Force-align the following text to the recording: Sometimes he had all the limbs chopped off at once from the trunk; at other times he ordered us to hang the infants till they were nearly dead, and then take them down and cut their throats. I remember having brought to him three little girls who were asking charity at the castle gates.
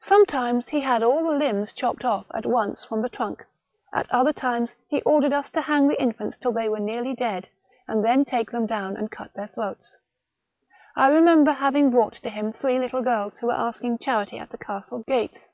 Sometimes 0.00 0.70
he 0.70 0.80
had 0.80 1.04
all 1.04 1.22
the 1.22 1.38
limbs 1.38 1.72
chopped 1.72 2.04
off 2.04 2.26
at 2.34 2.44
once 2.46 2.84
from 2.84 3.00
the 3.00 3.08
trunk; 3.08 3.44
at 3.92 4.10
other 4.10 4.32
times 4.32 4.74
he 4.88 5.00
ordered 5.02 5.32
us 5.32 5.48
to 5.50 5.60
hang 5.60 5.86
the 5.86 6.02
infants 6.02 6.36
till 6.36 6.50
they 6.50 6.68
were 6.68 6.80
nearly 6.80 7.14
dead, 7.14 7.48
and 7.86 8.04
then 8.04 8.24
take 8.24 8.50
them 8.50 8.66
down 8.66 8.96
and 8.96 9.08
cut 9.12 9.32
their 9.34 9.46
throats. 9.46 9.98
I 10.96 11.10
remember 11.14 11.52
having 11.52 11.90
brought 11.90 12.14
to 12.14 12.28
him 12.28 12.52
three 12.52 12.80
little 12.80 13.02
girls 13.02 13.38
who 13.38 13.46
were 13.46 13.52
asking 13.52 13.98
charity 13.98 14.36
at 14.36 14.50
the 14.50 14.58
castle 14.58 15.04
gates. 15.06 15.46